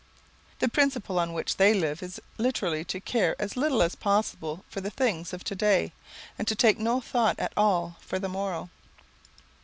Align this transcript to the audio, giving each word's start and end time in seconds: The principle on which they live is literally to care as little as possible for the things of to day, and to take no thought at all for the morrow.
The 0.57 0.67
principle 0.67 1.19
on 1.19 1.31
which 1.31 1.57
they 1.57 1.75
live 1.75 2.01
is 2.01 2.19
literally 2.39 2.83
to 2.85 2.99
care 2.99 3.35
as 3.37 3.55
little 3.55 3.83
as 3.83 3.93
possible 3.93 4.65
for 4.67 4.81
the 4.81 4.89
things 4.89 5.31
of 5.31 5.43
to 5.43 5.53
day, 5.53 5.93
and 6.39 6.47
to 6.47 6.55
take 6.55 6.79
no 6.79 7.01
thought 7.01 7.37
at 7.39 7.53
all 7.55 7.97
for 7.99 8.17
the 8.17 8.27
morrow. 8.27 8.71